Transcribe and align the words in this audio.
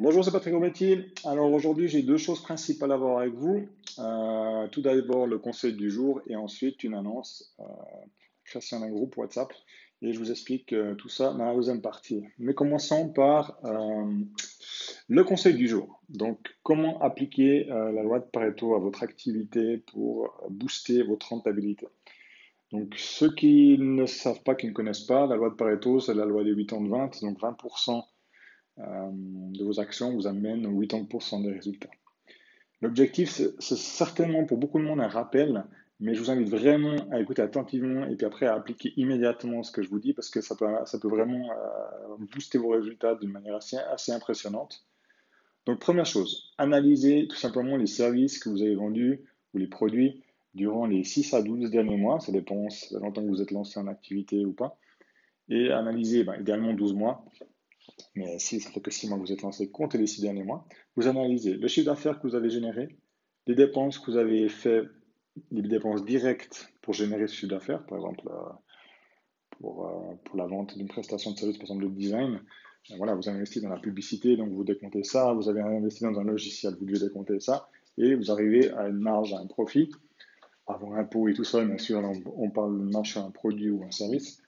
Bonjour, 0.00 0.24
c'est 0.24 0.30
Patrick 0.30 0.54
Rometti. 0.54 0.96
Alors 1.24 1.52
aujourd'hui, 1.52 1.88
j'ai 1.88 2.02
deux 2.02 2.18
choses 2.18 2.40
principales 2.40 2.92
à 2.92 2.96
voir 2.96 3.18
avec 3.18 3.34
vous. 3.34 3.68
Euh, 3.98 4.68
tout 4.68 4.80
d'abord, 4.80 5.26
le 5.26 5.38
conseil 5.38 5.72
du 5.72 5.90
jour 5.90 6.20
et 6.28 6.36
ensuite 6.36 6.84
une 6.84 6.94
annonce, 6.94 7.52
euh, 7.58 7.64
création 8.44 8.78
d'un 8.78 8.90
groupe 8.90 9.16
WhatsApp. 9.16 9.52
Et 10.00 10.12
je 10.12 10.20
vous 10.20 10.30
explique 10.30 10.72
euh, 10.72 10.94
tout 10.94 11.08
ça 11.08 11.32
dans 11.32 11.46
la 11.46 11.52
deuxième 11.52 11.80
partie. 11.80 12.22
Mais 12.38 12.54
commençons 12.54 13.08
par 13.08 13.58
euh, 13.64 14.04
le 15.08 15.24
conseil 15.24 15.54
du 15.54 15.66
jour. 15.66 16.00
Donc, 16.08 16.38
comment 16.62 17.02
appliquer 17.02 17.64
la 17.64 18.04
loi 18.04 18.20
de 18.20 18.26
Pareto 18.26 18.76
à 18.76 18.78
votre 18.78 19.02
activité 19.02 19.78
pour 19.78 20.32
booster 20.48 21.02
votre 21.02 21.30
rentabilité? 21.30 21.88
Donc, 22.70 22.94
ceux 22.96 23.34
qui 23.34 23.78
ne 23.78 24.06
savent 24.06 24.42
pas, 24.44 24.54
qui 24.54 24.68
ne 24.68 24.72
connaissent 24.72 25.06
pas, 25.06 25.26
la 25.26 25.34
loi 25.34 25.50
de 25.50 25.54
Pareto, 25.54 25.98
c'est 25.98 26.14
la 26.14 26.24
loi 26.24 26.44
des 26.44 26.54
80-20. 26.54 27.22
Donc, 27.22 27.40
20% 27.40 27.98
euh, 27.98 28.00
de 28.78 29.64
vos 29.64 29.80
actions 29.80 30.12
vous 30.12 30.26
amène 30.26 30.66
80% 30.66 31.42
des 31.42 31.52
résultats. 31.52 31.90
L'objectif, 32.80 33.30
c'est 33.58 33.76
certainement 33.76 34.44
pour 34.44 34.58
beaucoup 34.58 34.78
de 34.78 34.84
monde 34.84 35.00
un 35.00 35.08
rappel, 35.08 35.64
mais 36.00 36.14
je 36.14 36.20
vous 36.20 36.30
invite 36.30 36.48
vraiment 36.48 36.96
à 37.10 37.20
écouter 37.20 37.42
attentivement 37.42 38.06
et 38.06 38.14
puis 38.14 38.24
après 38.24 38.46
à 38.46 38.54
appliquer 38.54 38.92
immédiatement 38.96 39.64
ce 39.64 39.72
que 39.72 39.82
je 39.82 39.88
vous 39.88 39.98
dis 39.98 40.12
parce 40.12 40.30
que 40.30 40.40
ça 40.40 40.54
peut, 40.54 40.66
ça 40.84 40.98
peut 40.98 41.08
vraiment 41.08 41.50
euh, 41.50 42.16
booster 42.32 42.58
vos 42.58 42.68
résultats 42.68 43.16
d'une 43.16 43.32
manière 43.32 43.56
assez, 43.56 43.76
assez 43.76 44.12
impressionnante. 44.12 44.86
Donc, 45.66 45.80
première 45.80 46.06
chose, 46.06 46.52
analysez 46.56 47.26
tout 47.28 47.36
simplement 47.36 47.76
les 47.76 47.86
services 47.86 48.38
que 48.38 48.48
vous 48.48 48.62
avez 48.62 48.76
vendus 48.76 49.20
ou 49.54 49.58
les 49.58 49.66
produits 49.66 50.22
durant 50.54 50.86
les 50.86 51.02
6 51.02 51.34
à 51.34 51.42
12 51.42 51.70
derniers 51.70 51.96
mois. 51.96 52.20
Ça 52.20 52.30
dépend 52.30 52.70
ça 52.70 52.98
longtemps 53.00 53.22
que 53.22 53.28
vous 53.28 53.42
êtes 53.42 53.50
lancé 53.50 53.80
en 53.80 53.88
activité 53.88 54.44
ou 54.44 54.52
pas. 54.52 54.78
Et 55.48 55.70
analysez 55.70 56.22
ben, 56.22 56.40
idéalement 56.40 56.72
12 56.74 56.94
mois 56.94 57.24
mais 58.14 58.38
si 58.38 58.60
ça 58.60 58.70
fait 58.70 58.80
que 58.80 58.90
6 58.90 59.08
mois 59.08 59.18
que 59.18 59.22
vous 59.22 59.32
êtes 59.32 59.42
lancé, 59.42 59.70
comptez 59.70 59.98
les 59.98 60.06
6 60.06 60.22
derniers 60.22 60.44
mois. 60.44 60.66
Vous 60.96 61.06
analysez 61.06 61.54
le 61.54 61.68
chiffre 61.68 61.86
d'affaires 61.86 62.20
que 62.20 62.26
vous 62.26 62.34
avez 62.34 62.50
généré, 62.50 62.96
les 63.46 63.54
dépenses 63.54 63.98
que 63.98 64.10
vous 64.10 64.16
avez 64.16 64.48
fait, 64.48 64.82
les 65.50 65.62
dépenses 65.62 66.04
directes 66.04 66.72
pour 66.82 66.94
générer 66.94 67.26
ce 67.26 67.34
chiffre 67.34 67.52
d'affaires, 67.52 67.84
par 67.86 67.98
exemple 67.98 68.28
euh, 68.28 68.52
pour, 69.60 69.86
euh, 69.86 70.14
pour 70.24 70.36
la 70.36 70.46
vente 70.46 70.76
d'une 70.76 70.88
prestation 70.88 71.32
de 71.32 71.38
service, 71.38 71.58
par 71.58 71.64
exemple 71.64 71.84
le 71.84 71.90
design. 71.90 72.40
Ben 72.90 72.96
voilà, 72.96 73.14
vous 73.14 73.28
avez 73.28 73.36
investi 73.36 73.60
dans 73.60 73.68
la 73.68 73.78
publicité, 73.78 74.36
donc 74.36 74.50
vous 74.50 74.64
décomptez 74.64 75.04
ça. 75.04 75.34
Vous 75.34 75.48
avez 75.48 75.60
investi 75.60 76.04
dans 76.04 76.18
un 76.18 76.24
logiciel, 76.24 76.74
vous 76.78 76.86
devez 76.86 77.00
décompter 77.00 77.38
ça. 77.40 77.68
Et 77.98 78.14
vous 78.14 78.30
arrivez 78.30 78.70
à 78.72 78.88
une 78.88 79.00
marge, 79.00 79.34
à 79.34 79.38
un 79.38 79.46
profit, 79.46 79.90
avant 80.66 80.94
impôt 80.94 81.28
et 81.28 81.34
tout 81.34 81.44
ça. 81.44 81.62
Bien 81.64 81.76
sûr, 81.76 82.00
on 82.36 82.50
parle 82.50 82.78
de 82.78 82.90
marge 82.90 83.10
sur 83.10 83.24
un 83.24 83.30
produit 83.30 83.70
ou 83.70 83.82
un 83.84 83.90
service. 83.90 84.40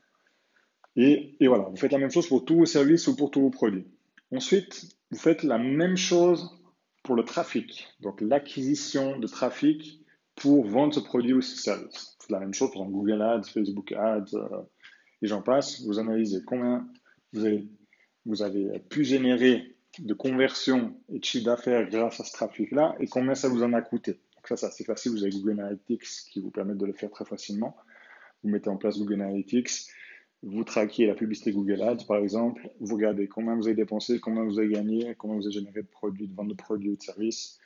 Et, 0.97 1.37
voilà, 1.47 1.65
vous 1.65 1.77
faites 1.77 1.93
la 1.93 1.99
même 1.99 2.11
chose 2.11 2.29
pour 2.29 2.45
tous 2.45 2.57
vos 2.57 2.67
services 2.67 3.07
ou 3.07 3.17
pour 3.17 3.31
tous 3.31 3.41
vos 3.41 3.51
produits. 3.51 3.87
Ensuite, 4.33 4.97
vous 5.11 5.19
faites 5.19 5.43
la 5.43 5.59
même 5.59 5.97
chose 5.97 6.61
pour 7.03 7.15
le 7.15 7.25
trafic, 7.25 7.89
donc 8.01 8.21
l'acquisition 8.21 9.19
de 9.19 9.27
trafic 9.27 10.05
pour 10.37 10.67
vendre 10.67 10.95
ce 10.95 11.01
produit 11.01 11.33
ou 11.33 11.41
ce 11.41 11.57
service. 11.57 12.17
C'est 12.21 12.31
la 12.31 12.41
même 12.41 12.55
chose 12.55 12.71
pour 12.73 12.85
Google 12.87 13.23
Ads, 13.23 13.45
Facebook 13.45 13.93
Ads, 13.93 14.35
euh, 14.35 14.63
et 15.23 15.27
j'en 15.27 15.43
passe. 15.43 15.83
Vous 15.83 15.99
analysez 15.99 16.43
combien 16.45 16.87
vous 17.33 17.45
avez, 17.45 17.67
vous 18.27 18.43
avez 18.43 18.79
pu 18.81 19.05
générer 19.05 19.77
de 19.99 20.15
conversion 20.15 20.95
et 21.13 21.19
de 21.19 21.25
chiffre 21.25 21.47
d'affaires 21.47 21.89
grâce 21.89 22.21
à 22.21 22.25
ce 22.25 22.33
trafic-là 22.33 22.95
et 23.01 23.07
combien 23.07 23.35
ça 23.35 23.49
vous 23.49 23.63
en 23.63 23.73
a 23.73 23.83
coûté. 23.83 24.13
Donc 24.13 24.49
ça, 24.49 24.57
c'est 24.57 24.67
assez 24.67 24.85
facile. 24.85 25.13
Vous 25.13 25.23
avez 25.23 25.33
Google 25.33 25.61
Analytics 25.61 26.05
qui 26.31 26.41
vous 26.41 26.51
permet 26.51 26.75
de 26.75 26.87
le 26.87 26.93
faire 26.93 27.11
très 27.11 27.25
facilement. 27.25 27.77
Vous 28.43 28.51
mettez 28.51 28.71
en 28.71 28.77
place 28.77 28.99
Google 28.99 29.23
Analytics 29.23 29.89
vous 30.43 30.65
traquez 30.65 31.07
la 31.07 31.15
publicité 31.15 31.53
Google 31.53 31.83
Ads, 31.83 32.07
par 32.07 32.17
exemple, 32.19 32.71
vous 32.81 32.95
regardez 32.95 33.29
combien 33.29 33.57
vous 33.57 33.67
avez 33.67 33.77
dépensé, 33.77 34.21
combien 34.21 34.43
vous 34.45 34.59
avez 34.59 34.69
gagné, 34.69 35.15
combien 35.19 35.37
vous 35.37 35.47
avez 35.47 35.53
généré 35.53 35.83
de 35.83 35.89
produits, 35.89 36.29
de 36.29 36.35
vente 36.35 36.49
de 36.49 36.55
produits 36.55 36.91
ou 36.91 36.97
de 36.97 37.03
services, 37.03 37.59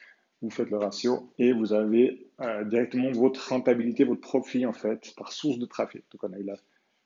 vous 0.42 0.50
faites 0.50 0.70
le 0.70 0.77
ratio 0.77 1.33
et 1.39 1.52
vous 1.52 1.72
avez 1.72 2.27
euh, 2.41 2.64
directement 2.64 3.11
votre 3.12 3.48
rentabilité, 3.48 4.05
votre 4.05 4.20
profit 4.20 4.67
en 4.67 4.72
fait, 4.72 5.14
par 5.17 5.33
source 5.33 5.58
de 5.58 5.67
trafic. 5.67 6.05
Donc 6.11 6.24
on 6.24 6.33
a 6.33 6.39
eu 6.39 6.45
la, 6.45 6.57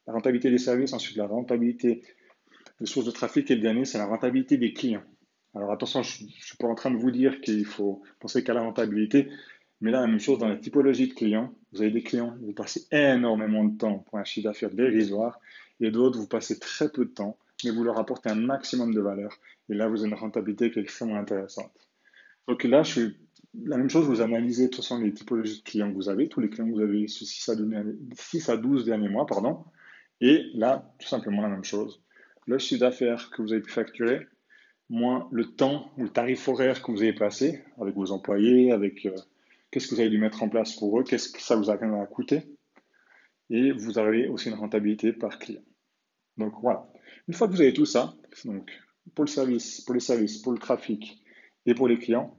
rentabilité 0.07 0.51
des 0.51 0.59
services, 0.59 0.95
ensuite 0.95 1.17
la 1.17 1.27
rentabilité 1.27 2.03
des 2.81 2.87
sources 2.87 3.07
de 3.07 3.11
trafic 3.11 3.51
et 3.51 3.55
le 3.55 3.61
dernier, 3.61 3.85
c'est 3.85 3.99
la 3.99 4.07
rentabilité 4.07 4.57
des 4.57 4.73
clients. 4.73 5.05
Alors 5.55 5.71
attention, 5.71 6.03
je 6.03 6.25
ne 6.25 6.29
suis 6.29 6.57
pas 6.57 6.67
en 6.67 6.75
train 6.75 6.91
de 6.91 6.97
vous 6.97 7.11
dire 7.11 7.41
qu'il 7.41 7.65
faut 7.65 8.03
penser 8.21 8.43
qu'à 8.43 8.55
la 8.55 8.63
rentabilité, 8.63 9.29
mais 9.81 9.91
là, 9.91 10.01
la 10.01 10.07
même 10.07 10.21
chose 10.21 10.39
dans 10.39 10.49
la 10.49 10.57
typologie 10.57 11.09
de 11.09 11.15
clients. 11.15 11.55
Vous 11.73 11.83
avez 11.83 11.91
des 11.91 12.03
clients, 12.03 12.35
vous 12.41 12.53
passez 12.53 12.87
énormément 12.91 13.65
de 13.65 13.77
temps 13.77 13.99
pour 13.99 14.19
un 14.19 14.25
chiffre 14.25 14.49
d'affaires 14.49 14.71
dérisoire, 14.71 15.41
et 15.81 15.91
d'autres, 15.91 16.19
vous 16.19 16.27
passez 16.27 16.59
très 16.59 16.91
peu 16.91 17.05
de 17.05 17.11
temps, 17.11 17.39
mais 17.65 17.71
vous 17.71 17.85
leur 17.85 17.99
apportez 17.99 18.31
un 18.31 18.35
maximum 18.35 18.93
de 18.93 19.01
valeur. 19.01 19.39
Et 19.69 19.75
là, 19.75 19.89
vous 19.89 20.01
avez 20.01 20.09
une 20.09 20.15
rentabilité 20.15 20.71
qui 20.71 20.79
est 20.79 20.83
extrêmement 20.83 21.17
intéressante. 21.17 21.73
Donc 22.47 22.65
là, 22.65 22.83
je 22.83 22.91
suis 22.91 23.17
la 23.65 23.77
même 23.77 23.91
chose, 23.91 24.07
vous 24.07 24.21
analysez 24.21 24.65
de 24.65 24.69
toute 24.69 24.83
façon 24.83 24.99
les 24.99 25.13
typologies 25.13 25.59
de 25.59 25.65
clients 25.65 25.91
que 25.91 25.95
vous 25.95 26.09
avez, 26.09 26.29
tous 26.29 26.41
les 26.41 26.49
clients 26.49 26.67
que 26.67 26.73
vous 26.73 26.81
avez 26.81 27.09
sur 27.09 27.27
6 27.27 28.49
à 28.49 28.57
12, 28.57 28.85
derniers 28.85 29.09
mois, 29.09 29.27
pardon. 29.27 29.65
Et 30.21 30.47
là, 30.55 30.93
tout 30.99 31.09
simplement 31.09 31.43
la 31.43 31.49
même 31.49 31.65
chose. 31.65 32.03
Le 32.47 32.59
chiffre 32.59 32.81
d'affaires 32.81 33.31
que 33.31 33.43
vous 33.43 33.53
avez 33.53 33.63
pu 33.63 33.71
facturer, 33.71 34.27
moins 34.89 35.29
le 35.33 35.45
temps 35.45 35.91
ou 35.97 36.05
le 36.05 36.09
tarif 36.09 36.49
horaire 36.49 36.83
que 36.83 36.91
vous 36.91 37.03
avez 37.03 37.13
passé 37.13 37.63
avec 37.81 37.95
vos 37.95 38.11
employés, 38.11 38.73
avec 38.73 39.07
euh, 39.07 39.15
qu'est-ce 39.71 39.89
que 39.89 39.95
vous 39.95 40.01
avez 40.01 40.11
dû 40.11 40.19
mettre 40.19 40.43
en 40.43 40.49
place 40.49 40.75
pour 40.77 40.99
eux, 40.99 41.05
qu'est-ce 41.05 41.31
que 41.31 41.43
ça 41.43 41.57
vous 41.57 41.71
a 41.71 41.77
quand 41.77 41.87
même 41.87 42.07
coûté, 42.09 42.43
et 43.51 43.73
vous 43.73 43.99
avez 43.99 44.29
aussi 44.29 44.49
une 44.49 44.55
rentabilité 44.55 45.13
par 45.13 45.39
client. 45.39 45.63
Donc 46.37 46.55
voilà. 46.63 46.87
Une 47.27 47.35
fois 47.35 47.49
que 47.49 47.53
vous 47.53 47.61
avez 47.61 47.73
tout 47.73 47.87
ça, 47.87 48.15
donc 48.45 48.71
pour 49.15 49.25
le 49.25 49.31
service, 49.31 49.81
pour 49.83 49.95
les 49.95 50.01
services, 50.01 50.39
pour 50.39 50.53
le 50.53 50.59
trafic 50.59 51.23
et 51.67 51.75
pour 51.75 51.89
les 51.89 51.99
clients, 51.99 52.37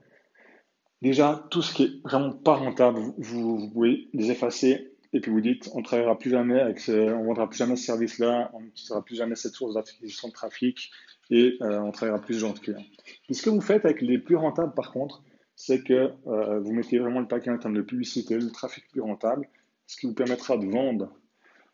déjà 1.01 1.47
tout 1.51 1.61
ce 1.61 1.73
qui 1.73 1.83
est 1.83 2.01
vraiment 2.03 2.33
pas 2.33 2.55
rentable, 2.55 2.99
vous, 3.17 3.69
pouvez 3.71 4.09
les 4.13 4.31
effacer 4.31 4.93
et 5.11 5.19
puis 5.19 5.31
vous 5.31 5.41
dites 5.41 5.69
on 5.73 5.81
travaillera 5.81 6.17
plus 6.17 6.29
jamais 6.29 6.59
avec 6.59 6.79
ce, 6.79 6.91
on 6.91 7.25
vendra 7.25 7.49
plus 7.49 7.57
jamais 7.57 7.75
ce 7.75 7.85
service-là, 7.85 8.51
on 8.53 8.61
n'utilisera 8.61 9.03
plus 9.03 9.15
jamais 9.15 9.35
cette 9.35 9.53
source 9.53 9.73
d'acquisition 9.73 10.27
de 10.27 10.33
trafic 10.33 10.91
et 11.31 11.57
euh, 11.61 11.79
on 11.79 11.91
travaillera 11.91 12.21
plus 12.21 12.35
de 12.35 12.39
gens 12.39 12.53
de 12.53 12.59
clients. 12.59 12.85
Et 13.29 13.33
ce 13.33 13.41
que 13.41 13.49
vous 13.49 13.61
faites 13.61 13.85
avec 13.85 14.01
les 14.01 14.19
plus 14.19 14.35
rentables 14.35 14.73
par 14.73 14.91
contre, 14.91 15.23
c'est 15.61 15.83
que 15.83 16.13
euh, 16.25 16.59
vous 16.61 16.71
mettez 16.71 16.99
vraiment 16.99 17.19
le 17.19 17.27
paquet 17.27 17.51
en 17.51 17.57
termes 17.57 17.73
de 17.73 17.81
publicité, 17.81 18.37
le 18.37 18.49
trafic 18.49 18.87
plus 18.87 19.01
rentable, 19.01 19.45
ce 19.87 19.97
qui 19.97 20.07
vous 20.07 20.13
permettra 20.13 20.57
de 20.57 20.65
vendre 20.65 21.11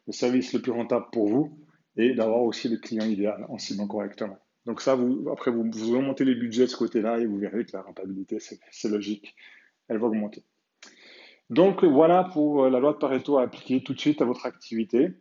le 0.08 0.12
service 0.12 0.54
le 0.54 0.60
plus 0.60 0.72
rentable 0.72 1.06
pour 1.12 1.28
vous 1.28 1.60
et 1.96 2.16
d'avoir 2.16 2.42
aussi 2.42 2.68
le 2.68 2.78
client 2.78 3.06
idéal 3.06 3.46
en 3.48 3.60
ciblant 3.60 3.86
correctement. 3.86 4.40
Donc 4.66 4.82
ça, 4.82 4.98
après, 5.32 5.52
vous, 5.52 5.70
vous 5.72 5.98
remontez 5.98 6.26
les 6.26 6.34
budgets 6.34 6.64
de 6.64 6.70
ce 6.72 6.78
côté-là 6.78 7.20
et 7.20 7.28
vous 7.28 7.38
verrez 7.38 7.64
que 7.64 7.74
la 7.74 7.84
rentabilité, 7.84 8.40
c'est 8.40 8.90
logique, 8.90 9.36
elle 9.88 10.00
va 10.00 10.08
augmenter. 10.08 10.44
Donc 11.52 11.84
voilà 11.84 12.24
pour 12.24 12.64
euh, 12.64 12.72
la 12.72 12.80
loi 12.80 12.94
de 12.94 12.98
Pareto 12.98 13.38
à 13.38 13.44
appliquer 13.44 13.84
tout 13.84 13.94
de 13.94 14.00
suite 14.00 14.20
à 14.20 14.26
votre 14.26 14.48
activité. 14.48 15.12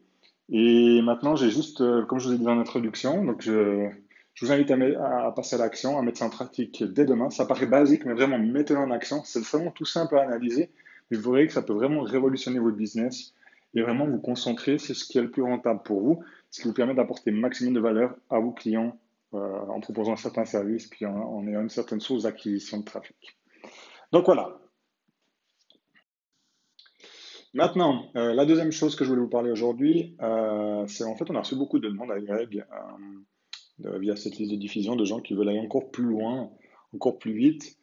Et 0.48 1.02
maintenant, 1.02 1.36
j'ai 1.36 1.50
juste, 1.50 1.82
euh, 1.82 2.06
comme 2.06 2.18
je 2.18 2.28
vous 2.28 2.34
ai 2.34 2.38
dit 2.38 2.44
dans 2.44 2.54
l'introduction, 2.54 3.26
donc 3.26 3.42
je, 3.42 3.90
je 4.34 4.44
vous 4.44 4.52
invite 4.52 4.70
à, 4.70 5.32
passer 5.32 5.54
à 5.54 5.58
l'action, 5.58 5.96
à 5.96 6.02
mettre 6.02 6.18
ça 6.18 6.26
en 6.26 6.30
pratique 6.30 6.82
dès 6.82 7.04
demain. 7.04 7.30
Ça 7.30 7.46
paraît 7.46 7.66
basique, 7.66 8.04
mais 8.04 8.14
vraiment, 8.14 8.38
mettez-le 8.38 8.80
en 8.80 8.90
action. 8.90 9.22
C'est 9.24 9.40
vraiment 9.44 9.70
tout 9.70 9.84
simple 9.84 10.18
à 10.18 10.22
analyser, 10.22 10.70
mais 11.10 11.16
vous 11.16 11.32
verrez 11.32 11.46
que 11.46 11.52
ça 11.52 11.62
peut 11.62 11.72
vraiment 11.72 12.02
révolutionner 12.02 12.58
votre 12.58 12.76
business 12.76 13.32
et 13.74 13.82
vraiment 13.82 14.06
vous 14.06 14.18
concentrer 14.18 14.78
sur 14.78 14.94
ce 14.94 15.04
qui 15.04 15.18
est 15.18 15.22
le 15.22 15.30
plus 15.30 15.42
rentable 15.42 15.82
pour 15.84 16.00
vous, 16.00 16.24
ce 16.50 16.62
qui 16.62 16.68
vous 16.68 16.74
permet 16.74 16.94
d'apporter 16.94 17.30
maximum 17.30 17.74
de 17.74 17.80
valeur 17.80 18.16
à 18.28 18.40
vos 18.40 18.52
clients 18.52 18.98
euh, 19.34 19.58
en 19.68 19.80
proposant 19.80 20.16
certains 20.16 20.44
services, 20.44 20.88
puis 20.88 21.06
en, 21.06 21.46
ayant 21.46 21.62
une 21.62 21.70
certaine 21.70 22.00
source 22.00 22.24
d'acquisition 22.24 22.78
de 22.78 22.84
trafic. 22.84 23.38
Donc 24.12 24.26
voilà. 24.26 24.58
Maintenant, 27.52 28.10
euh, 28.16 28.34
la 28.34 28.46
deuxième 28.46 28.72
chose 28.72 28.96
que 28.96 29.04
je 29.04 29.10
voulais 29.10 29.22
vous 29.22 29.28
parler 29.28 29.52
aujourd'hui, 29.52 30.16
euh, 30.22 30.84
c'est 30.88 31.04
en 31.04 31.14
fait, 31.14 31.30
on 31.30 31.36
a 31.36 31.40
reçu 31.40 31.54
beaucoup 31.54 31.78
de 31.78 31.88
demandes 31.88 32.10
à 32.10 32.20
Greg 32.20 32.64
via 33.78 34.16
cette 34.16 34.36
liste 34.36 34.52
de 34.52 34.56
diffusion 34.56 34.96
de 34.96 35.04
gens 35.04 35.20
qui 35.20 35.34
veulent 35.34 35.48
aller 35.48 35.58
encore 35.58 35.90
plus 35.90 36.04
loin, 36.04 36.50
encore 36.92 37.18
plus 37.18 37.32
vite, 37.32 37.76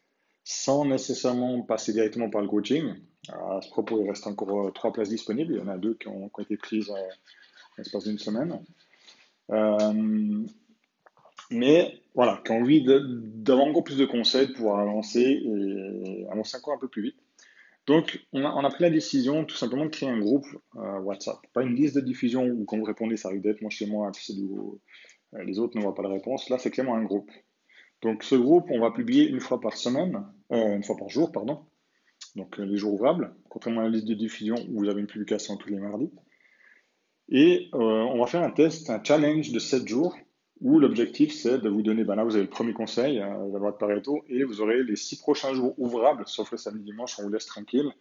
sans 0.44 0.86
nécessairement 0.86 1.62
passer 1.62 1.94
directement 1.94 2.30
par 2.30 2.42
le 2.42 2.48
coaching. 2.48 2.96
à 3.30 3.60
ce 3.62 3.70
propos, 3.70 4.02
il 4.02 4.10
reste 4.10 4.28
encore 4.28 4.68
euh, 4.68 4.72
trois 4.72 4.92
places 4.92 5.10
disponibles. 5.10 5.54
Il 5.54 5.60
y 5.60 5.62
en 5.62 5.68
a 5.68 5.78
deux 5.78 5.94
qui 5.96 6.08
ont, 6.08 6.32
été 6.40 6.58
prises 6.58 6.90
en, 6.90 6.98
l'espace 7.78 8.06
d'une 8.06 8.18
semaine. 8.18 8.60
Euh, 9.52 10.44
mais 11.52 12.02
voilà, 12.16 12.42
qui 12.46 12.52
ont 12.52 12.62
envie 12.62 12.84
d'avoir 12.84 13.68
encore 13.68 13.84
plus 13.84 13.98
de 13.98 14.06
conseils 14.06 14.48
pour 14.48 14.56
pouvoir 14.56 14.80
avancer 14.80 15.22
et 15.22 16.26
avancer 16.32 16.58
encore 16.58 16.74
un 16.74 16.80
peu 16.80 16.88
plus 16.88 17.04
vite. 17.04 17.18
Donc, 17.88 18.26
on 18.32 18.46
a, 18.46 18.70
pris 18.70 18.84
la 18.84 18.90
décision 18.90 19.44
tout 19.44 19.56
simplement 19.56 19.86
de 19.86 19.90
créer 19.90 20.08
un 20.08 20.20
groupe 20.20 20.46
euh, 20.76 21.00
WhatsApp. 21.00 21.38
Pas 21.52 21.64
une 21.64 21.76
liste 21.76 21.96
de 21.96 22.02
diffusion 22.02 22.46
où 22.46 22.64
quand 22.64 22.78
vous 22.78 22.84
répondez, 22.84 23.18
ça 23.18 23.28
arrive 23.28 23.42
directement 23.42 23.72
chez 23.72 23.88
moi, 23.88 24.12
c'est 24.14 24.36
du, 24.36 24.48
les 25.34 25.60
autres 25.60 25.80
voient 25.80 25.96
pas 25.96 26.04
la 26.04 26.10
réponse. 26.10 26.50
Là, 26.50 26.58
c'est 26.58 26.72
clairement 26.72 26.96
un 26.96 27.04
groupe. 27.04 27.32
Donc, 28.02 28.24
ce 28.24 28.36
groupe, 28.36 28.66
on 28.70 28.80
va 28.80 28.92
publier 28.92 29.28
une 29.28 29.40
fois 29.40 29.60
par 29.60 29.78
semaine, 29.78 30.26
euh, 30.52 30.76
une 30.76 30.84
fois 30.84 30.98
par 30.98 31.10
jour, 31.10 31.32
pardon. 31.32 31.60
Donc, 32.36 32.60
euh, 32.60 32.66
les 32.66 32.78
jours 32.78 32.94
ouvrables, 32.94 33.36
contrairement 33.50 33.82
à 33.82 33.84
la 33.86 33.90
liste 33.90 34.08
de 34.08 34.14
diffusion 34.14 34.56
où 34.70 34.80
vous 34.80 34.90
avez 34.90 35.02
une 35.02 35.08
publication 35.08 35.58
tous 35.58 35.70
les 35.70 35.80
mardis. 35.80 36.12
Et 37.34 37.70
on 37.72 38.20
va 38.20 38.26
faire 38.26 38.44
un 38.44 38.52
test, 38.52 38.90
un 38.90 39.02
challenge 39.02 39.54
de 39.54 39.60
7 39.60 39.88
jours 39.88 40.18
où 40.62 40.80
l'objectif 40.80 41.34
c'est 41.34 41.58
de 41.58 41.70
vous 41.70 41.82
donner, 41.82 42.04
ben 42.04 42.16
là 42.16 42.24
vous 42.24 42.36
avez 42.36 42.44
le 42.44 42.50
premier 42.50 42.74
conseil, 42.74 43.20
euh, 43.20 43.50
la 43.52 43.60
loi 43.60 43.72
de 43.72 43.78
Pareto, 43.78 44.24
et 44.30 44.44
vous 44.44 44.62
aurez 44.62 44.84
les 44.84 44.96
six 44.96 45.20
prochains 45.20 45.54
jours 45.54 45.74
ouvrables, 45.78 46.24
sauf 46.28 46.52
le 46.52 46.58
samedi 46.58 46.84
dimanche, 46.84 47.18
on 47.20 47.24
vous 47.24 47.30
laisse 47.30 47.48
tranquille, 47.48 47.92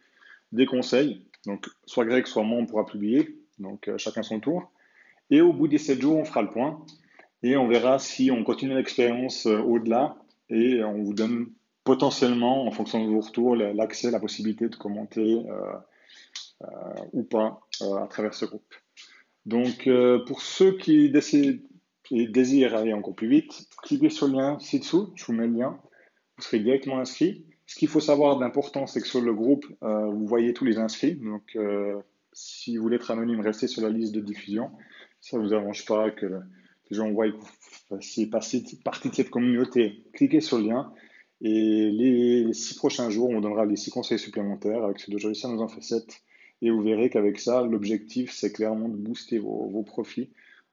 des 0.52 0.66
conseils. 0.66 1.24
Donc 1.46 1.66
soit 1.86 2.04
Greg, 2.04 2.26
soit 2.26 2.42
moi, 2.42 2.58
on 2.58 2.66
pourra 2.66 2.84
publier, 2.84 3.38
donc 3.58 3.88
euh, 3.88 3.96
chacun 3.96 4.22
son 4.22 4.40
tour. 4.40 4.70
Et 5.30 5.40
au 5.40 5.52
bout 5.52 5.68
des 5.68 5.78
sept 5.78 6.00
jours, 6.00 6.18
on 6.18 6.24
fera 6.24 6.42
le 6.42 6.50
point, 6.50 6.84
et 7.42 7.56
on 7.56 7.68
verra 7.68 7.98
si 7.98 8.30
on 8.30 8.44
continue 8.44 8.74
l'expérience 8.74 9.46
euh, 9.46 9.58
au-delà, 9.58 10.16
et 10.48 10.82
on 10.84 11.02
vous 11.02 11.14
donne 11.14 11.46
potentiellement, 11.84 12.66
en 12.66 12.70
fonction 12.70 13.04
de 13.04 13.10
vos 13.10 13.20
retours, 13.20 13.56
l'accès, 13.56 14.10
la 14.10 14.20
possibilité 14.20 14.68
de 14.68 14.76
commenter 14.76 15.42
ou 17.12 17.22
pas 17.22 17.60
à 17.80 18.06
travers 18.08 18.34
ce 18.34 18.44
groupe. 18.44 18.74
Donc, 19.46 19.88
pour 20.26 20.42
ceux 20.42 20.76
qui 20.76 21.08
décident 21.08 21.58
et 22.10 22.26
désirent 22.26 22.74
aller 22.74 22.92
encore 22.92 23.14
plus 23.14 23.28
vite, 23.28 23.68
cliquez 23.82 24.10
sur 24.10 24.26
le 24.26 24.34
lien 24.34 24.58
ci-dessous, 24.58 25.12
je 25.14 25.24
vous 25.24 25.32
mets 25.32 25.46
le 25.46 25.54
lien, 25.54 25.80
vous 26.36 26.42
serez 26.42 26.58
directement 26.58 26.98
inscrit. 26.98 27.44
Ce 27.66 27.76
qu'il 27.76 27.86
faut 27.86 28.00
savoir 28.00 28.38
d'important, 28.38 28.88
c'est 28.88 29.00
que 29.00 29.06
sur 29.06 29.20
le 29.20 29.32
groupe, 29.32 29.64
euh, 29.84 30.06
vous 30.06 30.26
voyez 30.26 30.52
tous 30.52 30.64
les 30.64 30.78
inscrits. 30.78 31.14
Donc, 31.14 31.54
euh, 31.54 32.00
si 32.32 32.76
vous 32.76 32.82
voulez 32.82 32.96
être 32.96 33.12
anonyme, 33.12 33.40
restez 33.40 33.68
sur 33.68 33.82
la 33.82 33.90
liste 33.90 34.12
de 34.12 34.20
diffusion. 34.20 34.72
Ça 35.20 35.38
ne 35.38 35.42
vous 35.42 35.54
arrange 35.54 35.84
pas 35.86 36.10
que 36.10 36.40
gens 36.96 37.10
voient 37.10 37.30
que 37.30 37.36
vous 37.36 37.98
fassiez 37.98 38.26
partie 38.26 38.62
de 38.62 39.14
cette 39.14 39.30
communauté. 39.30 40.04
Cliquez 40.12 40.40
sur 40.40 40.58
le 40.58 40.68
lien. 40.68 40.92
Et 41.42 41.90
les, 41.90 42.52
six 42.52 42.74
prochains 42.74 43.08
jours, 43.10 43.30
on 43.30 43.40
donnera 43.40 43.64
les 43.64 43.76
six 43.76 43.90
conseils 43.90 44.18
supplémentaires. 44.18 44.84
Avec 44.84 44.98
ce 44.98 45.10
d'aujourd'hui, 45.10 45.40
ça 45.40 45.48
nous 45.48 45.60
en 45.60 45.68
fait 45.68 45.82
sept. 45.82 46.22
Et 46.62 46.70
vous 46.70 46.82
verrez 46.82 47.08
qu'avec 47.08 47.38
ça, 47.38 47.62
l'objectif, 47.62 48.32
c'est 48.32 48.52
clairement 48.52 48.88
de 48.88 48.96
booster 48.96 49.38
vos, 49.38 49.68
vos 49.68 49.82
profits 49.82 50.30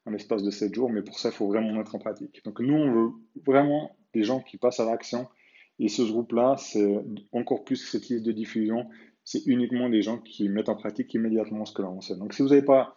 en 0.08 0.12
l'espace 0.12 0.42
de 0.42 0.52
7 0.52 0.74
jours, 0.74 0.90
mais 0.90 1.02
pour 1.02 1.20
ça, 1.20 1.30
il 1.30 1.36
faut 1.36 1.48
vraiment 1.48 1.74
mettre 1.74 1.94
en 1.94 2.00
pratique. 2.00 2.42
Donc 2.46 2.62
nous, 2.62 2.74
on 2.74 2.92
veut 2.92 3.12
vraiment 3.46 3.96
des 4.14 4.24
gens 4.24 4.40
qui 4.40 4.58
passent 4.58 4.80
à 4.80 4.86
l'action. 4.86 5.28
Et 5.80 5.90
ce 5.90 6.02
groupe-là, 6.02 6.56
c'est 6.58 6.98
encore 7.34 7.66
plus 7.66 7.84
que 7.84 7.90
cette 7.90 8.08
liste 8.08 8.26
de 8.26 8.32
diffusion, 8.32 8.88
c'est 9.26 9.46
uniquement 9.46 9.90
des 9.90 10.02
gens 10.02 10.18
qui 10.18 10.48
mettent 10.48 10.70
en 10.70 10.76
pratique 10.76 11.14
immédiatement 11.14 11.66
ce 11.66 11.74
que 11.74 11.82
l'on 11.82 11.98
enseigne. 11.98 12.20
Donc 12.20 12.34
si 12.34 12.42
vous 12.42 12.50
n'avez 12.50 12.62
pas 12.62 12.96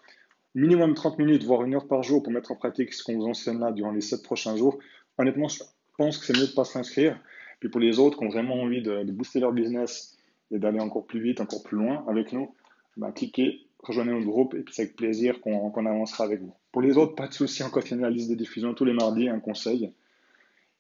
minimum 0.55 0.95
30 0.95 1.19
minutes, 1.19 1.45
voire 1.45 1.65
une 1.65 1.75
heure 1.75 1.87
par 1.87 2.03
jour 2.03 2.23
pour 2.23 2.33
mettre 2.33 2.53
en 2.53 2.57
pratique 2.57 2.93
ce 2.93 3.05
qu'on 3.05 3.17
vous 3.17 3.27
enseigne 3.27 3.59
là 3.59 3.73
durant 3.73 3.93
les 3.93 4.01
7 4.01 4.23
prochains 4.23 4.57
jours, 4.57 4.79
honnêtement, 5.19 5.49
je 5.49 5.63
pense 5.97 6.19
que 6.19 6.25
c'est 6.25 6.33
mieux 6.33 6.47
de 6.47 6.51
ne 6.51 6.57
pas 6.57 6.65
s'inscrire. 6.65 7.19
Puis 7.61 7.69
pour 7.69 7.81
les 7.81 7.99
autres 7.99 8.19
qui 8.19 8.25
ont 8.25 8.29
vraiment 8.29 8.55
envie 8.55 8.83
de, 8.83 9.05
booster 9.05 9.41
leur 9.41 9.53
business 9.53 10.17
et 10.51 10.59
d'aller 10.59 10.81
encore 10.81 11.07
plus 11.07 11.21
vite, 11.21 11.41
encore 11.41 11.63
plus 11.63 11.77
loin 11.77 12.05
avec 12.09 12.33
nous, 12.33 12.55
bah, 12.97 13.13
cliquez 13.13 13.67
rejoignez 13.83 14.13
notre 14.13 14.27
groupe 14.27 14.55
et 14.55 14.61
puis 14.61 14.75
c'est 14.75 14.83
avec 14.83 14.97
plaisir 14.97 15.41
qu'on 15.41 15.87
avancera 15.87 16.25
avec 16.25 16.41
vous. 16.41 16.55
Pour 16.73 16.83
les 16.83 16.97
autres, 16.97 17.15
pas 17.15 17.29
de 17.29 17.33
souci, 17.33 17.63
on 17.63 17.71
continue 17.71 18.03
la 18.03 18.11
liste 18.11 18.31
de 18.31 18.35
diffusion 18.35 18.75
tous 18.75 18.85
les 18.85 18.93
mardis, 18.93 19.29
un 19.29 19.41
conseil. 19.41 19.93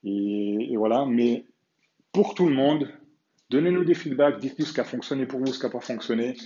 Et, 0.05 0.75
voilà, 0.77 1.05
mais 1.07 1.45
pour 2.13 2.35
tout 2.35 2.47
le 2.47 2.55
monde, 2.55 2.89
donnez-nous 3.51 3.85
des 3.85 3.95
feedbacks, 3.95 4.39
dites-nous 4.39 4.67
ce 4.67 4.73
qui 4.73 4.81
a 4.81 4.85
fonctionné 4.85 5.27
pour 5.27 5.41
vous, 5.41 5.47
ce 5.47 5.59
qui 5.59 5.65
n'a 5.65 5.71
pas 5.71 5.81
fonctionné. 5.81 6.37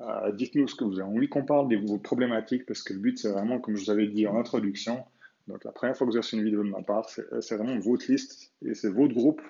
Euh, 0.00 0.32
dites-nous 0.32 0.68
ce 0.68 0.74
que 0.74 0.84
vous 0.84 1.00
avez 1.00 1.08
envie 1.08 1.28
qu'on 1.28 1.44
parle, 1.44 1.68
de 1.68 1.76
vos 1.76 1.98
problématiques, 1.98 2.66
parce 2.66 2.82
que 2.82 2.92
le 2.92 3.00
but, 3.00 3.18
c'est 3.18 3.30
vraiment, 3.30 3.58
comme 3.58 3.76
je 3.76 3.84
vous 3.84 3.90
avais 3.90 4.06
dit 4.06 4.26
en 4.26 4.38
introduction, 4.38 5.04
donc 5.46 5.64
la 5.64 5.72
première 5.72 5.96
fois 5.96 6.06
que 6.06 6.12
vous 6.12 6.16
avez 6.16 6.26
une 6.32 6.44
vidéo 6.44 6.62
de 6.62 6.68
ma 6.68 6.82
part, 6.82 7.08
c'est 7.08 7.56
vraiment 7.56 7.78
votre 7.78 8.10
liste 8.10 8.52
et 8.64 8.74
c'est 8.74 8.88
votre 8.88 9.14
groupe, 9.14 9.42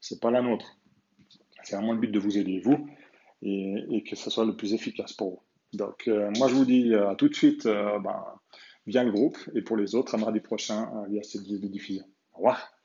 c'est 0.00 0.20
pas 0.20 0.30
la 0.30 0.42
nôtre. 0.42 0.76
C'est 1.64 1.76
vraiment 1.76 1.92
le 1.92 1.98
but 1.98 2.10
de 2.10 2.18
vous 2.18 2.38
aider, 2.38 2.60
vous, 2.60 2.88
et, 3.42 4.04
que 4.08 4.16
ce 4.16 4.30
soit 4.30 4.44
le 4.44 4.56
plus 4.56 4.74
efficace 4.74 5.12
pour 5.12 5.30
vous. 5.30 5.42
Donc, 5.72 6.06
euh, 6.06 6.30
moi, 6.36 6.48
je 6.48 6.54
vous 6.54 6.64
dis 6.64 6.92
euh, 6.92 7.10
à 7.10 7.14
tout 7.16 7.28
de 7.28 7.34
suite 7.34 7.66
euh, 7.66 7.98
ben, 7.98 8.24
via 8.86 9.02
le 9.04 9.10
groupe 9.10 9.38
et 9.54 9.62
pour 9.62 9.76
les 9.76 9.94
autres, 9.94 10.14
à 10.14 10.18
mardi 10.18 10.40
prochain 10.40 10.90
via 11.08 11.22
cette 11.22 11.42
vidéo 11.42 11.58
de 11.58 11.68
diffusion. 11.68 12.04
Au 12.34 12.38
revoir. 12.38 12.81